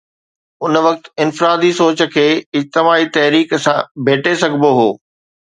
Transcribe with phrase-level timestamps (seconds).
[0.67, 2.25] ان وقت انفرادي سوچ کي
[2.61, 4.91] اجتماعي تحريڪ سان ڀيٽي سگهبو هو.